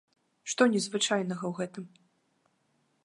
Што 0.53 0.63
незвычайнага 0.71 1.43
ў 1.51 1.53
гэтым. 1.61 1.85